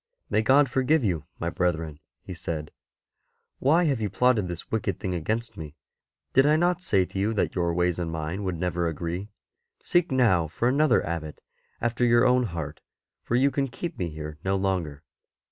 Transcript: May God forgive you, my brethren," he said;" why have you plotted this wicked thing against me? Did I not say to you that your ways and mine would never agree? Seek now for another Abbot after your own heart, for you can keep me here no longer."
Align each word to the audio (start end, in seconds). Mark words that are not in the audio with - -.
May 0.31 0.41
God 0.41 0.67
forgive 0.67 1.03
you, 1.03 1.25
my 1.37 1.51
brethren," 1.51 1.99
he 2.23 2.33
said;" 2.33 2.71
why 3.59 3.83
have 3.83 4.01
you 4.01 4.09
plotted 4.09 4.47
this 4.47 4.71
wicked 4.71 4.97
thing 4.99 5.13
against 5.13 5.57
me? 5.57 5.75
Did 6.33 6.47
I 6.47 6.55
not 6.55 6.81
say 6.81 7.05
to 7.05 7.19
you 7.19 7.35
that 7.35 7.53
your 7.53 7.71
ways 7.71 7.99
and 7.99 8.11
mine 8.11 8.43
would 8.43 8.55
never 8.59 8.87
agree? 8.87 9.29
Seek 9.83 10.11
now 10.11 10.47
for 10.47 10.67
another 10.67 11.05
Abbot 11.05 11.39
after 11.79 12.03
your 12.03 12.25
own 12.25 12.45
heart, 12.45 12.81
for 13.21 13.35
you 13.35 13.51
can 13.51 13.67
keep 13.67 13.99
me 13.99 14.09
here 14.09 14.39
no 14.43 14.55
longer." 14.55 15.03